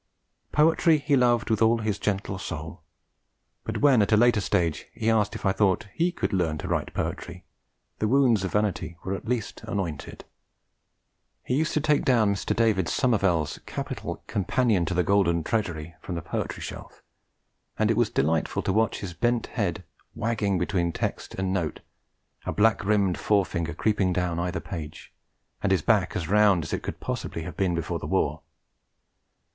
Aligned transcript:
Poetry 0.51 0.97
he 0.97 1.15
loved 1.15 1.51
with 1.51 1.61
all 1.61 1.77
his 1.77 1.99
gentle 1.99 2.39
soul; 2.39 2.81
but 3.63 3.81
when, 3.81 4.01
at 4.01 4.11
a 4.11 4.17
later 4.17 4.41
stage, 4.41 4.87
he 4.95 5.11
asked 5.11 5.35
if 5.35 5.45
I 5.45 5.51
thought 5.51 5.85
he 5.93 6.11
could 6.11 6.33
'learn 6.33 6.57
to 6.57 6.67
write 6.67 6.95
poetry,' 6.95 7.45
the 7.99 8.07
wounds 8.07 8.43
of 8.43 8.53
vanity 8.53 8.97
were 9.03 9.13
at 9.13 9.27
least 9.27 9.61
anointed. 9.65 10.25
He 11.43 11.53
used 11.55 11.75
to 11.75 11.81
take 11.81 12.03
down 12.03 12.33
Mr. 12.33 12.55
David 12.55 12.87
Somervell's 12.89 13.59
capital 13.67 14.23
Companion 14.25 14.85
to 14.85 14.95
the 14.95 15.03
Golden 15.03 15.43
Treasury 15.43 15.93
from 16.01 16.15
the 16.15 16.23
Poetry 16.23 16.63
Shelf; 16.63 17.03
and 17.77 17.91
it 17.91 17.95
was 17.95 18.09
delightful 18.09 18.63
to 18.63 18.73
watch 18.73 19.01
his 19.01 19.13
bent 19.13 19.45
head 19.53 19.83
wagging 20.15 20.57
between 20.57 20.91
text 20.91 21.35
and 21.35 21.53
note, 21.53 21.81
a 22.47 22.51
black 22.51 22.83
rimmed 22.83 23.19
forefinger 23.19 23.75
creeping 23.75 24.11
down 24.13 24.39
either 24.39 24.59
page, 24.59 25.13
and 25.61 25.71
his 25.71 25.83
back 25.83 26.15
as 26.15 26.27
round 26.27 26.63
as 26.63 26.73
it 26.73 26.81
could 26.81 26.99
possibly 26.99 27.43
have 27.43 27.55
been 27.55 27.75
before 27.75 27.99
the 27.99 28.07
war. 28.07 28.41